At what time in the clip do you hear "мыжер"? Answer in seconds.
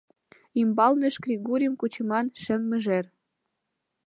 2.69-3.05